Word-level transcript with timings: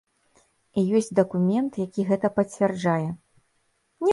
І 0.81 0.83
ёсць 0.99 1.09
дакумент, 1.19 1.71
які 1.85 2.07
гэта 2.13 2.27
пацвярджае. 2.39 3.07